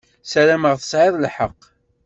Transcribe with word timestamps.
Sarameɣ 0.31 0.73
tesɛiḍ 0.77 1.15
lḥeqq. 1.19 1.61